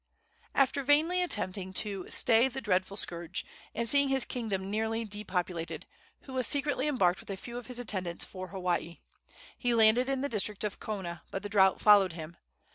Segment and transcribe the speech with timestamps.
[0.55, 5.85] After vainly attempting to stay the dreadful scourge, and seeing his kingdom nearly depopulated,
[6.21, 8.97] Hua secretly embarked with a few of his attendants for Hawaii.
[9.59, 12.37] He landed in the district of Kona; but the drought followed him.